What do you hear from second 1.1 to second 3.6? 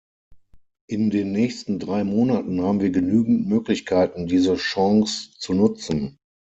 den nächsten drei Monaten haben wir genügend